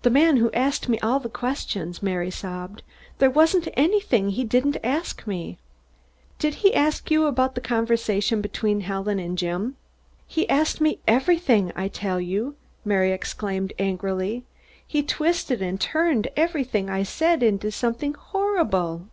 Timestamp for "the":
0.00-0.08, 1.20-1.28, 7.54-7.60